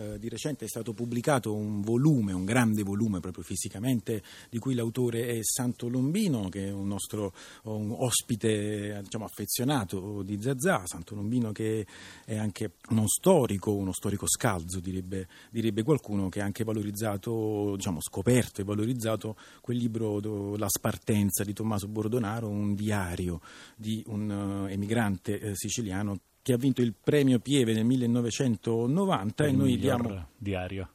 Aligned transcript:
eh, 0.00 0.18
di 0.18 0.28
recente 0.28 0.64
è 0.64 0.68
stato 0.68 0.94
pubblicato 0.94 1.54
un 1.54 1.82
volume, 1.82 2.32
un 2.32 2.44
grande 2.44 2.82
volume 2.82 3.20
proprio 3.20 3.44
fisicamente, 3.44 4.22
di 4.48 4.58
cui 4.58 4.74
l'autore 4.74 5.26
è 5.26 5.38
Santo 5.42 5.88
Lombino, 5.88 6.48
che 6.48 6.68
è 6.68 6.72
un 6.72 6.88
nostro 6.88 7.34
un 7.64 7.94
ospite 7.96 9.00
diciamo, 9.02 9.24
affezionato 9.24 10.22
di 10.22 10.40
Zazà, 10.40 10.86
Santo 10.86 11.14
Lombino 11.14 11.52
che 11.52 11.86
è 12.24 12.36
anche 12.36 12.72
uno 12.88 13.06
storico, 13.06 13.74
uno 13.74 13.92
storico 13.92 14.26
scalzo 14.26 14.80
direbbe, 14.80 15.28
direbbe 15.50 15.82
qualcuno, 15.82 16.28
che 16.28 16.40
ha 16.40 16.44
anche 16.44 16.64
valorizzato, 16.64 17.74
diciamo, 17.76 18.00
scoperto 18.00 18.60
e 18.60 18.64
valorizzato 18.64 19.36
quel 19.60 19.76
libro 19.76 20.56
La 20.56 20.68
Spartenza 20.68 21.44
di 21.44 21.52
Tommaso 21.52 21.88
Bordonaro, 21.88 22.48
un 22.48 22.74
diario 22.74 23.40
di 23.76 24.02
un 24.06 24.30
uh, 24.30 24.66
emigrante 24.66 25.34
uh, 25.34 25.54
siciliano 25.54 26.18
che 26.42 26.52
ha 26.52 26.56
vinto 26.56 26.82
il 26.82 26.94
premio 26.98 27.38
Pieve 27.38 27.72
nel 27.72 27.84
1990 27.84 29.44
il 29.44 29.50
e 29.50 29.52
noi 29.52 29.76
diamo 29.76 30.26
diario 30.36 30.88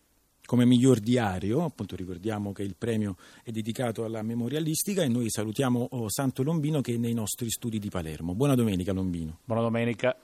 come 0.45 0.66
miglior 0.66 0.99
diario, 0.99 1.63
appunto 1.63 1.95
ricordiamo 1.95 2.52
che 2.52 2.63
il 2.63 2.76
premio 2.77 3.16
è 3.44 3.52
dedicato 3.52 4.04
alla 4.04 4.21
memorialistica 4.21 5.02
e 5.04 5.08
noi 5.08 5.30
salutiamo 5.30 5.88
oh, 5.91 6.09
Santo 6.09 6.44
Lombino 6.44 6.81
che 6.81 6.94
è 6.94 6.98
nei 6.98 7.13
nostri 7.13 7.49
studi 7.49 7.80
di 7.80 7.90
Palermo. 7.90 8.35
Buona 8.35 8.54
domenica 8.55 8.91
Lombino. 8.94 9.40
Buona 9.44 9.63
domenica. 9.63 10.16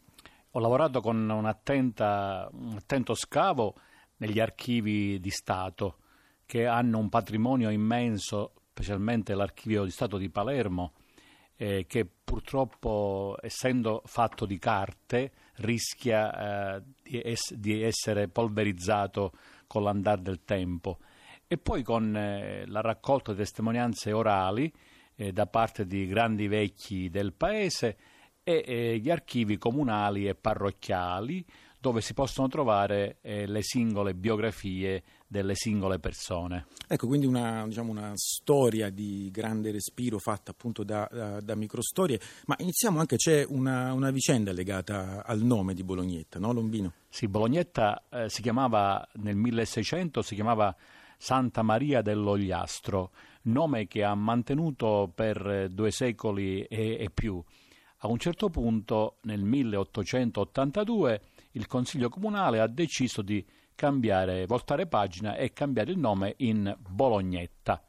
Ho 0.52 0.60
lavorato 0.60 1.02
con 1.02 1.18
un, 1.18 1.30
un 1.30 1.46
attento 1.46 3.14
scavo 3.14 3.76
negli 4.18 4.40
archivi 4.40 5.20
di 5.20 5.30
Stato 5.30 5.98
che 6.46 6.66
hanno 6.66 6.98
un 6.98 7.10
patrimonio 7.10 7.70
immenso, 7.70 8.54
specialmente 8.72 9.36
l'archivio 9.36 9.84
di 9.84 9.92
Stato 9.92 10.18
di 10.18 10.30
Palermo, 10.30 10.94
eh, 11.58 11.86
che 11.88 12.06
purtroppo, 12.24 13.36
essendo 13.42 14.02
fatto 14.06 14.46
di 14.46 14.58
carte, 14.58 15.32
rischia 15.56 16.76
eh, 16.78 16.84
di, 17.04 17.22
es- 17.22 17.54
di, 17.54 17.82
essere 17.82 18.28
polverizzato 18.28 19.34
con 19.66 19.84
l'andare 19.84 20.22
del 20.22 20.44
tempo. 20.46 21.00
E 21.48 21.58
poi 21.58 21.84
con 21.84 22.16
eh, 22.16 22.66
la 22.68 22.82
raccolta 22.82 23.32
di 23.32 23.38
testimonianze 23.40 24.12
orali 24.12 24.72
eh, 25.16 25.32
da 25.32 25.48
parte 25.48 25.86
di 25.86 26.06
grandi 26.08 26.48
vecchi 26.48 27.10
del 27.10 27.34
paese 27.34 27.98
e 28.44 28.64
eh, 28.66 28.98
gli 29.00 29.10
archivi 29.10 29.58
comunali 29.58 30.28
e 30.28 30.36
parrocchiali 30.36 31.44
dove 31.80 32.02
si 32.02 32.14
possono 32.14 32.48
trovare 32.48 33.18
eh, 33.22 33.46
le 33.46 33.62
singole 33.62 34.14
biografie 34.14 35.04
delle 35.28 35.56
singole 35.56 36.00
persone. 36.00 36.66
Ecco, 36.88 37.08
quindi 37.08 37.26
una, 37.26 37.66
diciamo, 37.68 37.92
una 37.92 38.14
storia 38.16 38.90
di 38.90 39.30
grande 39.32 39.72
respiro 39.72 40.18
fatta 40.20 40.52
appunto 40.52 40.84
da, 40.84 41.08
da, 41.12 41.40
da 41.40 41.56
microstorie, 41.56 42.20
ma 42.46 42.56
iniziamo 42.60 43.00
anche, 43.00 43.18
c'è 43.18 43.46
una, 43.48 43.94
una, 43.94 44.10
vicenda 44.10 44.52
legata 44.52 45.24
al 45.26 45.42
nome 45.42 45.74
di 45.74 45.84
Bolognetta, 45.84 46.40
no 46.40 46.54
Lombino? 46.54 46.94
Sì, 47.10 47.28
Bolognetta 47.28 48.06
eh, 48.10 48.30
si 48.30 48.42
chiamava 48.42 49.08
nel 49.16 49.36
1600, 49.36 50.22
si 50.22 50.36
chiamava 50.36 50.76
Santa 51.18 51.62
Maria 51.62 52.02
dell'Ogliastro, 52.02 53.12
nome 53.44 53.88
che 53.88 54.04
ha 54.04 54.16
mantenuto 54.16 55.12
per 55.14 55.70
due 55.70 55.92
secoli 55.92 56.64
e, 56.64 56.98
e 57.00 57.10
più. 57.14 57.44
A 58.02 58.08
un 58.08 58.20
certo 58.20 58.50
punto, 58.50 59.18
nel 59.24 59.44
1882, 59.44 61.22
il 61.58 61.68
Consiglio 61.68 62.10
Comunale 62.10 62.60
ha 62.60 62.68
deciso 62.68 63.22
di 63.22 63.46
cambiare, 63.76 64.46
voltare 64.46 64.88
pagina 64.88 65.36
e 65.36 65.52
cambiare 65.52 65.92
il 65.92 65.98
nome 65.98 66.36
in 66.38 66.76
Bolognetta. 66.80 67.84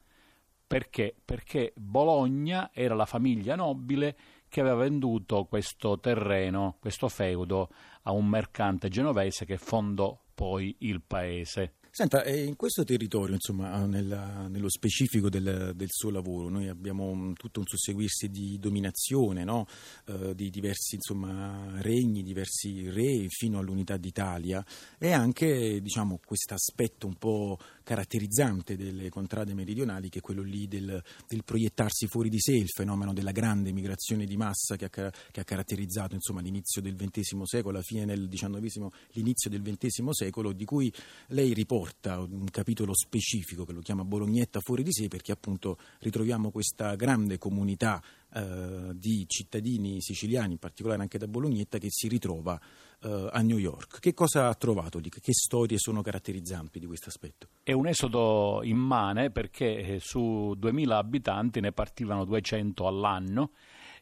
Perché? 0.67 1.15
Perché 1.25 1.73
Bologna 1.77 2.71
era 2.73 2.95
la 2.95 3.07
famiglia 3.07 3.55
nobile 3.55 4.17
che 4.49 4.61
aveva 4.61 4.77
venduto 4.77 5.45
questo 5.45 5.99
terreno, 6.01 6.77
questo 6.81 7.09
feudo, 7.09 7.71
a 8.03 8.13
un 8.13 8.27
mercante 8.27 8.89
genovese 8.89 9.45
che 9.45 9.59
fondò 9.59 10.19
poi 10.35 10.75
il 10.81 11.03
paese. 11.03 11.78
Senta, 11.99 12.25
in 12.29 12.55
questo 12.55 12.85
territorio, 12.85 13.35
insomma, 13.35 13.85
nella, 13.85 14.47
nello 14.47 14.69
specifico 14.69 15.29
del, 15.29 15.73
del, 15.75 15.89
suo 15.91 16.13
lavoro, 16.13 16.49
noi 16.49 16.69
abbiamo 16.69 17.33
tutto 17.33 17.59
un 17.59 17.67
susseguirsi 17.67 18.29
di 18.29 18.57
dominazione, 18.61 19.43
no? 19.43 19.67
eh, 20.07 20.33
di 20.33 20.49
diversi 20.49 20.95
insomma, 20.95 21.81
regni, 21.81 22.23
diversi 22.23 22.89
re 22.89 23.27
fino 23.29 23.59
all'unità 23.59 23.97
d'Italia 23.97 24.65
e 24.97 25.11
anche 25.11 25.81
diciamo, 25.81 26.21
questo 26.25 26.55
aspetto 26.55 27.09
un 27.09 27.17
po' 27.17 27.59
caratterizzante 27.89 28.77
delle 28.77 29.09
contrade 29.09 29.55
meridionali 29.55 30.11
che 30.11 30.19
è 30.19 30.21
quello 30.21 30.43
lì 30.43 30.69
del, 30.69 31.03
del 31.27 31.43
proiettarsi 31.43 32.07
fuori 32.07 32.29
di 32.29 32.39
sé, 32.39 32.53
il 32.53 32.69
fenomeno 32.69 33.15
della 33.15 33.33
grande 33.33 33.73
migrazione 33.73 34.27
di 34.27 34.37
massa 34.37 34.77
che 34.77 34.85
ha, 34.85 34.91
che 34.91 35.41
ha 35.41 35.45
caratterizzato 35.45 36.15
insomma, 36.15 36.43
l'inizio 36.43 36.83
del 36.83 36.95
XX 36.95 37.41
secolo, 37.45 37.79
la 37.79 37.83
fine 37.83 38.05
del 38.05 38.29
XIX, 38.29 38.89
l'inizio 39.13 39.49
del 39.49 39.63
XX 39.63 40.11
secolo, 40.11 40.53
di 40.53 40.67
cui 40.67 40.93
lei 41.29 41.55
riporta 41.55 41.77
porta 41.79 42.19
un 42.19 42.51
capitolo 42.51 42.95
specifico 42.95 43.65
che 43.65 43.73
lo 43.73 43.81
chiama 43.81 44.05
Bolognetta 44.05 44.61
fuori 44.61 44.83
di 44.83 44.93
sé 44.93 45.09
perché 45.09 45.33
appunto 45.33 45.79
ritroviamo 46.01 46.51
questa 46.51 46.95
grande 46.97 47.39
comunità 47.39 48.03
eh, 48.39 48.95
di 48.95 49.25
cittadini 49.27 50.01
siciliani, 50.01 50.53
in 50.53 50.59
particolare 50.59 51.03
anche 51.03 51.19
da 51.19 51.27
Bolognetta, 51.27 51.79
che 51.79 51.89
si 51.91 52.09
ritrova 52.09 52.59
eh, 53.03 53.29
a 53.31 53.41
New 53.43 53.59
York. 53.59 54.01
Che 54.01 54.15
cosa 54.15 54.49
ha 54.49 54.55
trovato 54.55 54.99
lì? 54.99 55.09
Che 55.09 55.33
storie 55.33 55.79
sono 55.79 56.03
caratterizzanti 56.03 56.79
di 56.79 56.87
questo 56.87 57.09
aspetto? 57.09 57.49
È 57.63 57.73
un 57.73 57.87
esodo 57.87 58.61
immane 58.63 59.31
perché 59.31 59.77
eh, 59.77 60.01
su 60.01 60.55
2000 60.57 60.97
abitanti 60.97 61.61
ne 61.61 61.73
partivano 61.73 62.25
200 62.25 62.87
all'anno 62.87 63.51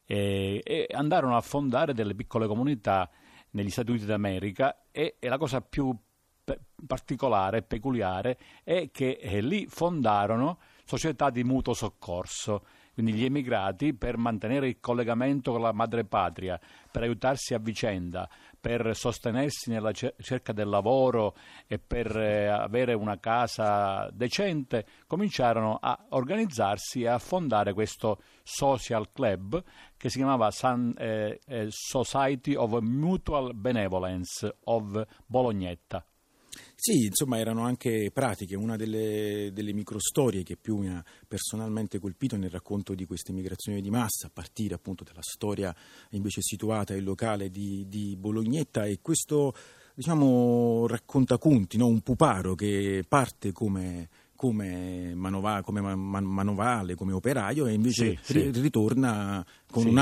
e, 0.04 0.60
e 0.62 0.86
andarono 0.92 1.36
a 1.36 1.40
fondare 1.40 1.94
delle 1.94 2.14
piccole 2.14 2.46
comunità 2.46 3.10
negli 3.50 3.70
Stati 3.70 3.90
Uniti 3.90 4.06
d'America 4.06 4.84
e, 4.90 5.16
e 5.18 5.28
la 5.28 5.38
cosa 5.38 5.60
più 5.60 5.96
particolare, 6.86 7.62
peculiare, 7.62 8.38
è 8.62 8.90
che 8.92 9.18
eh, 9.20 9.40
lì 9.40 9.66
fondarono 9.66 10.58
società 10.84 11.30
di 11.30 11.42
mutuo 11.42 11.74
soccorso. 11.74 12.64
Quindi 12.96 13.12
gli 13.12 13.26
emigrati, 13.26 13.92
per 13.92 14.16
mantenere 14.16 14.68
il 14.68 14.80
collegamento 14.80 15.52
con 15.52 15.60
la 15.60 15.72
madrepatria, 15.72 16.58
per 16.90 17.02
aiutarsi 17.02 17.52
a 17.52 17.58
vicenda, 17.58 18.26
per 18.58 18.96
sostenersi 18.96 19.68
nella 19.68 19.92
cerca 19.92 20.54
del 20.54 20.66
lavoro 20.66 21.36
e 21.66 21.78
per 21.78 22.16
eh, 22.16 22.46
avere 22.46 22.94
una 22.94 23.20
casa 23.20 24.08
decente, 24.14 24.86
cominciarono 25.06 25.76
a 25.78 26.06
organizzarsi 26.08 27.02
e 27.02 27.08
a 27.08 27.18
fondare 27.18 27.74
questo 27.74 28.22
social 28.42 29.12
club 29.12 29.62
che 29.98 30.08
si 30.08 30.16
chiamava 30.16 30.50
San, 30.50 30.94
eh, 30.96 31.38
eh 31.46 31.66
Society 31.68 32.54
of 32.54 32.80
Mutual 32.80 33.54
Benevolence 33.54 34.56
of 34.64 35.04
Bolognetta. 35.26 36.02
Sì, 36.74 37.06
insomma 37.06 37.38
erano 37.38 37.62
anche 37.62 38.10
pratiche, 38.12 38.56
una 38.56 38.76
delle, 38.76 39.50
delle 39.52 39.72
microstorie 39.72 40.42
che 40.42 40.56
più 40.56 40.76
mi 40.78 40.88
ha 40.88 41.04
personalmente 41.26 41.98
colpito 41.98 42.36
nel 42.36 42.50
racconto 42.50 42.94
di 42.94 43.04
queste 43.04 43.32
migrazioni 43.32 43.80
di 43.80 43.90
massa, 43.90 44.26
a 44.26 44.30
partire 44.32 44.74
appunto 44.74 45.04
dalla 45.04 45.22
storia 45.22 45.74
invece 46.10 46.42
situata 46.42 46.94
e 46.94 47.00
locale 47.00 47.50
di, 47.50 47.86
di 47.88 48.16
Bolognetta 48.16 48.84
e 48.84 49.00
questo 49.00 49.54
diciamo 49.94 50.86
raccontaconti, 50.86 51.78
no? 51.78 51.86
un 51.86 52.00
puparo 52.00 52.54
che 52.54 53.02
parte 53.08 53.52
come 53.52 54.08
come, 54.36 55.14
manova, 55.14 55.62
come 55.62 55.80
man, 55.80 56.24
manovale, 56.24 56.94
come 56.94 57.12
operaio 57.12 57.66
e 57.66 57.72
invece 57.72 58.18
sì, 58.20 58.32
ri, 58.32 58.54
sì. 58.54 58.60
ritorna 58.60 59.44
con 59.68 59.82
sì. 59.82 59.88
un 59.88 59.98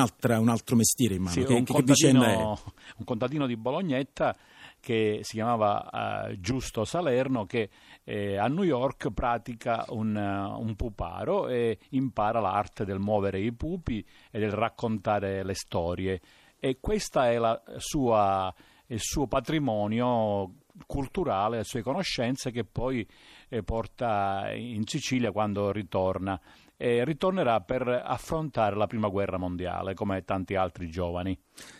altro 0.49 0.77
mestiere 0.77 1.15
in 1.15 1.23
mano. 1.23 1.45
Che, 1.45 1.53
un, 1.53 1.65
che 1.65 1.73
contadino, 1.73 2.59
un 2.99 3.05
contadino 3.05 3.47
di 3.47 3.57
Bolognetta 3.57 4.37
che 4.81 5.21
si 5.23 5.37
chiamava 5.37 6.29
uh, 6.29 6.39
Giusto 6.39 6.85
Salerno 6.85 7.47
che 7.47 7.71
eh, 8.05 8.37
a 8.37 8.49
New 8.49 8.65
York 8.65 9.11
pratica 9.13 9.87
un, 9.89 10.15
uh, 10.15 10.61
un, 10.61 10.75
puparo 10.77 11.49
e 11.49 11.79
impara 11.91 12.39
l'arte 12.39 12.85
del 12.85 12.99
muovere 12.99 13.41
i 13.41 13.51
pupi 13.53 14.05
e 14.31 14.39
del 14.39 14.51
raccontare 14.51 15.43
le 15.43 15.55
storie 15.55 16.21
e 16.61 16.79
questo 16.81 17.21
è 17.21 17.39
sua, 17.79 18.55
il 18.87 19.01
suo 19.01 19.27
patrimonio 19.27 20.64
culturale, 20.87 21.59
le 21.59 21.65
sue 21.65 21.83
conoscenze 21.83 22.51
che 22.51 22.65
poi 22.65 23.07
eh, 23.49 23.63
porta 23.63 24.53
in 24.55 24.87
Sicilia 24.87 25.33
quando 25.33 25.71
ritorna 25.71 26.41
e 26.85 27.03
ritornerà 27.03 27.63
per 27.63 27.89
affrontare 27.89 28.77
la 28.77 28.87
prima 28.87 29.09
guerra 29.09 29.39
mondiale 29.39 29.95
come 29.95 30.23
tanti 30.23 30.55
altri 30.55 30.91
giovani. 30.91 31.35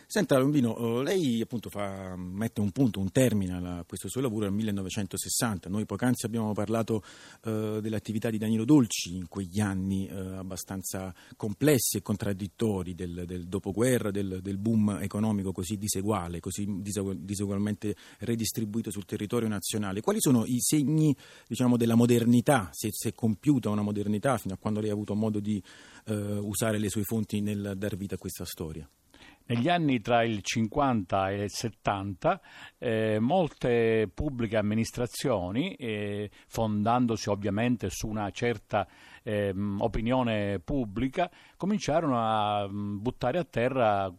Senta 0.07 0.37
Lombino, 0.37 0.77
eh, 0.77 1.03
lei 1.03 1.41
appunto 1.41 1.69
fa, 1.69 2.15
mette 2.15 2.61
un 2.61 2.71
punto, 2.71 2.99
un 2.99 3.11
termine 3.11 3.53
a 3.53 3.83
questo 3.85 4.07
suo 4.07 4.21
lavoro 4.21 4.45
nel 4.45 4.53
1960. 4.53 5.67
Noi 5.67 5.85
poc'anzi 5.85 6.25
abbiamo 6.25 6.53
parlato 6.53 7.03
eh, 7.43 7.79
delle 7.81 7.95
attività 7.95 8.29
di 8.29 8.37
Danilo 8.37 8.65
Dolci 8.65 9.15
in 9.15 9.27
quegli 9.27 9.59
anni 9.59 10.07
eh, 10.07 10.15
abbastanza 10.15 11.13
complessi 11.35 11.97
e 11.97 12.01
contraddittori 12.01 12.93
del, 12.93 13.23
del 13.25 13.47
dopoguerra, 13.47 14.11
del, 14.11 14.39
del, 14.41 14.57
boom 14.57 14.99
economico 15.01 15.51
così 15.51 15.77
diseguale, 15.77 16.39
così 16.39 16.65
disegualmente 16.81 17.95
redistribuito 18.19 18.91
sul 18.91 19.05
territorio 19.05 19.49
nazionale. 19.49 20.01
Quali 20.01 20.21
sono 20.21 20.45
i 20.45 20.61
segni 20.61 21.15
diciamo, 21.47 21.77
della 21.77 21.95
modernità, 21.95 22.69
se, 22.71 22.89
se 22.91 23.13
compiuta 23.13 23.69
una 23.69 23.81
modernità 23.81 24.37
fino 24.37 24.53
a 24.53 24.57
quando 24.57 24.79
lei 24.79 24.91
ha 24.91 24.94
avuto 24.95 25.15
modo 25.15 25.39
di 25.39 25.61
eh, 26.05 26.13
usare 26.13 26.77
le 26.77 26.89
sue 26.89 27.03
fonti 27.03 27.41
nel 27.41 27.73
dar 27.77 27.95
vita 27.95 28.15
a 28.15 28.17
questa 28.17 28.45
storia? 28.45 28.89
Negli 29.47 29.69
anni 29.69 30.01
tra 30.01 30.23
il 30.23 30.41
50 30.41 31.29
e 31.29 31.43
il 31.43 31.51
70 31.51 32.41
eh, 32.79 33.19
molte 33.19 34.09
pubbliche 34.11 34.57
amministrazioni, 34.57 35.75
eh, 35.75 36.31
fondandosi 36.47 37.29
ovviamente 37.29 37.89
su 37.91 38.07
una 38.07 38.31
certa 38.31 38.87
eh, 39.21 39.53
opinione 39.77 40.59
pubblica, 40.59 41.29
cominciarono 41.57 42.17
a 42.17 42.67
mm, 42.67 42.97
buttare 42.97 43.37
a 43.37 43.43
terra 43.43 44.11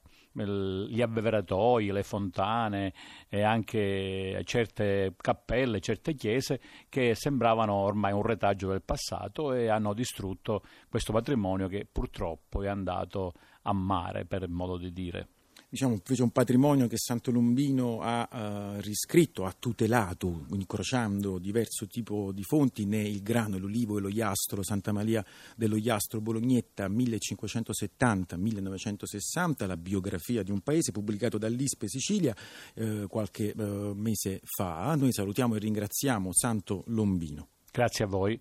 gli 0.44 1.00
abbeveratoi, 1.00 1.90
le 1.90 2.02
fontane 2.02 2.92
e 3.28 3.42
anche 3.42 4.40
certe 4.44 5.14
cappelle, 5.16 5.80
certe 5.80 6.14
chiese 6.14 6.60
che 6.88 7.14
sembravano 7.14 7.74
ormai 7.74 8.12
un 8.12 8.22
retaggio 8.22 8.68
del 8.68 8.82
passato 8.82 9.52
e 9.52 9.68
hanno 9.68 9.94
distrutto 9.94 10.62
questo 10.88 11.12
patrimonio 11.12 11.68
che 11.68 11.86
purtroppo 11.90 12.62
è 12.62 12.68
andato 12.68 13.32
a 13.62 13.72
mare, 13.72 14.26
per 14.26 14.48
modo 14.48 14.76
di 14.76 14.92
dire 14.92 15.28
diciamo, 15.68 15.94
invece 15.94 16.22
un 16.22 16.30
patrimonio 16.30 16.86
che 16.86 16.98
Santo 16.98 17.30
Lombino 17.30 18.00
ha 18.00 18.26
uh, 18.30 18.80
riscritto, 18.80 19.44
ha 19.44 19.54
tutelato, 19.58 20.46
incrociando 20.52 21.38
diverso 21.38 21.86
tipo 21.86 22.32
di 22.32 22.42
fonti, 22.42 22.86
né 22.86 23.02
il 23.02 23.22
grano, 23.22 23.58
l'olivo 23.58 23.98
e 23.98 24.00
lo 24.00 24.08
iastro, 24.08 24.62
Santa 24.62 24.92
Maria 24.92 25.22
dello 25.54 25.76
Iastro 25.76 26.20
Bolognetta 26.20 26.88
1570-1960, 26.88 29.66
la 29.66 29.76
biografia 29.76 30.42
di 30.42 30.50
un 30.50 30.60
paese 30.60 30.92
pubblicato 30.92 31.36
dall'Ispe 31.38 31.88
Sicilia 31.88 32.34
eh, 32.74 33.06
qualche 33.08 33.52
eh, 33.52 33.92
mese 33.94 34.40
fa. 34.44 34.94
Noi 34.94 35.12
salutiamo 35.12 35.56
e 35.56 35.58
ringraziamo 35.58 36.32
Santo 36.32 36.84
Lombino. 36.86 37.48
Grazie 37.70 38.04
a 38.04 38.08
voi. 38.08 38.40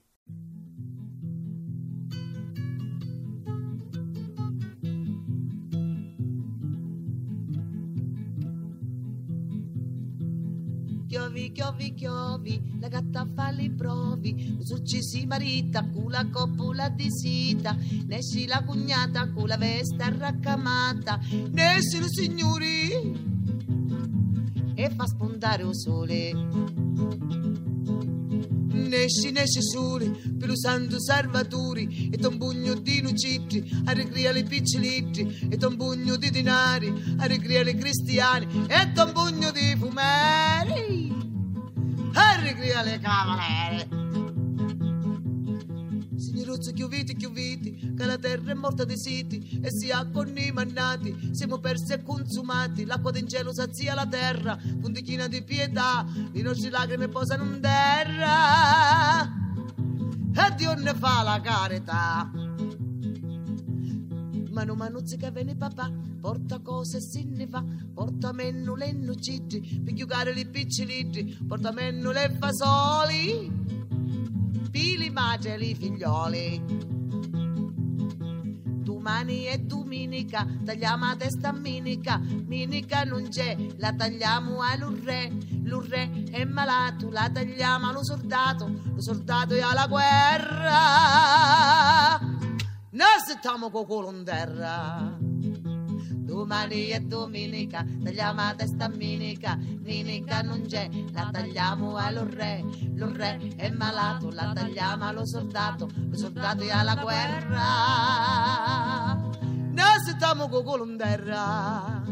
Chiovi, 11.15 11.51
chiovi, 11.53 11.93
chiovi, 11.93 12.61
la 12.81 12.89
gatta 12.89 13.25
fa 13.33 13.49
le 13.49 13.71
provi, 13.71 14.57
succi 14.59 15.01
si 15.01 15.25
marita, 15.25 15.87
con 15.89 16.11
la 16.11 16.27
coppola 16.29 16.89
di 16.89 17.07
sita, 17.09 17.73
nesci 18.05 18.45
la 18.45 18.61
cugnata, 18.65 19.31
con 19.31 19.47
la 19.47 19.55
veste 19.55 20.13
raccamata, 20.17 21.21
nesci 21.51 21.99
i 21.99 22.09
signori, 22.09 23.13
e 24.75 24.89
fa 24.89 25.07
spuntare 25.07 25.63
il 25.63 25.73
sole. 25.73 26.33
Nesci, 28.75 29.31
nesci 29.31 29.61
soli, 29.61 30.09
per 30.37 30.49
lo 30.49 30.57
santo 30.57 31.01
salvaturi, 31.01 32.09
e 32.09 32.27
un 32.27 32.37
pugno 32.37 32.73
di 32.75 33.01
nuciti, 33.01 33.63
a 33.85 33.91
ricreare 33.93 34.39
i 34.39 34.43
piccolitti, 34.43 35.47
e 35.49 35.65
un 35.65 35.75
pugno 35.77 36.17
di 36.17 36.29
dinari, 36.29 36.93
a 37.17 37.25
ricreare 37.25 37.71
i 37.71 37.75
cristiani, 37.75 38.65
e 38.67 39.01
un 39.01 39.11
pugno 39.13 39.51
di 39.51 39.75
fumeri, 39.77 40.94
a 42.75 42.81
ricreare 42.81 42.89
le 42.89 42.99
cavaliere. 42.99 43.87
Signoruzzo, 46.17 46.71
chiuviti, 46.73 47.15
chiuviti, 47.15 47.93
che 47.95 48.05
la 48.05 48.17
terra 48.17 48.51
è 48.51 48.53
morta 48.53 48.83
di 48.83 48.97
siti 48.97 49.59
e 49.61 49.71
si 49.71 49.91
ha 49.91 50.05
con 50.11 50.35
i 50.37 50.51
mannati, 50.51 51.29
siamo 51.33 51.59
persi 51.59 51.93
e 51.93 52.03
consumati, 52.03 52.85
l'acqua 52.85 53.11
del 53.11 53.27
cielo 53.27 53.53
sazia 53.53 53.93
la 53.93 54.07
terra, 54.07 54.57
puntichina 54.79 55.27
di 55.27 55.43
pietà, 55.43 56.05
le 56.31 56.41
nostre 56.41 56.69
lacrime 56.69 57.07
posano 57.07 57.43
in 57.43 57.59
terra 57.61 59.23
e 60.33 60.55
Dio 60.55 60.73
ne 60.75 60.93
fa 60.93 61.21
la 61.23 61.39
carità. 61.41 62.44
Mano 64.55 64.73
manuzzi 64.75 65.17
che 65.17 65.31
venne 65.31 65.57
papà, 65.57 65.91
porta 66.21 66.59
cose 66.59 66.99
e 66.99 67.01
se 67.01 67.25
ne 67.25 67.45
fa, 67.45 67.61
porta 67.93 68.31
menno 68.31 68.73
le 68.75 68.93
nuciti, 68.93 69.81
per 69.83 69.93
chiugare 69.93 70.31
i 70.31 70.47
piccolitti, 70.47 71.39
porta 71.45 71.73
menno 71.73 72.11
le 72.11 72.33
fasoli 72.39 73.51
fili 74.71 75.09
maceri 75.09 75.75
figlioli. 75.75 76.93
Domani 78.81 79.43
è 79.43 79.57
domenica, 79.57 80.47
tagliamo 80.63 81.03
a 81.03 81.17
testa 81.17 81.51
minica, 81.51 82.21
minica 82.45 83.03
non 83.03 83.27
c'è, 83.27 83.57
la 83.75 83.91
tagliamo 83.91 84.61
all'urre, 84.61 85.33
l'urre 85.63 86.23
è 86.31 86.45
malato, 86.45 87.09
la 87.09 87.29
tagliamo 87.29 87.89
allo 87.89 88.05
soldato, 88.05 88.71
lo 88.85 89.01
soldato 89.01 89.53
è 89.53 89.59
alla 89.59 89.87
guerra. 89.87 91.25
Stiamo 93.27 93.69
con 93.69 93.85
culo 93.85 94.11
in 94.11 94.23
terra 94.23 95.17
domani 96.35 96.87
è 96.87 96.99
domenica, 96.99 97.85
tagliamo 98.03 98.41
a 98.41 98.53
testa 98.53 98.89
minica, 98.89 99.57
minica 99.81 100.41
non 100.41 100.63
c'è, 100.67 100.89
la 101.13 101.29
tagliamo 101.31 101.95
all'orre, 101.95 102.61
l'orre 102.95 103.39
è 103.55 103.69
malato, 103.69 104.29
la 104.31 104.51
tagliamo 104.53 105.05
allo 105.05 105.25
soldato, 105.25 105.89
lo 105.95 106.17
soldato 106.17 106.63
è 106.63 106.71
alla 106.71 106.95
guerra. 106.95 107.63
Noi 109.71 109.99
stiamo 110.03 110.49
con 110.49 110.63
colonderra. 110.63 112.03